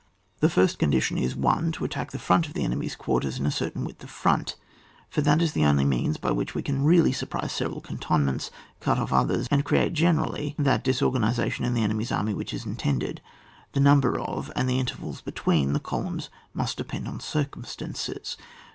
The 0.39 0.49
first 0.49 0.79
condition 0.79 1.19
is:— 1.19 1.35
(1.) 1.35 1.71
To 1.73 1.85
attack 1.85 2.09
the 2.09 2.17
front 2.17 2.47
of 2.47 2.55
the 2.55 2.63
enemy's 2.63 2.95
quarters 2.95 3.37
in 3.37 3.45
a 3.45 3.51
certain 3.51 3.83
width 3.83 4.03
of 4.03 4.09
front, 4.09 4.55
for 5.11 5.21
that 5.21 5.43
is 5.43 5.51
the 5.51 5.63
only 5.63 5.85
means 5.85 6.17
by 6.17 6.31
which 6.31 6.55
we 6.55 6.63
can 6.63 6.83
really 6.83 7.11
surprise 7.11 7.51
several 7.51 7.81
cantonments, 7.81 8.49
cut 8.79 8.97
off 8.97 9.13
others, 9.13 9.47
and 9.51 9.63
create 9.63 9.93
generally 9.93 10.55
that 10.57 10.83
dis 10.83 11.03
organisation 11.03 11.65
in 11.65 11.75
the 11.75 11.83
enemy's 11.83 12.11
army 12.11 12.33
which 12.33 12.51
is 12.51 12.65
intended.— 12.65 13.21
The 13.73 13.79
number 13.79 14.19
of, 14.19 14.51
and 14.55 14.67
the 14.67 14.79
in 14.79 14.87
tervals 14.87 15.23
between, 15.23 15.73
the 15.73 15.79
columns 15.79 16.31
must 16.51 16.77
de 16.77 16.83
pend 16.83 17.07
on 17.07 17.19
circumstances. 17.19 18.37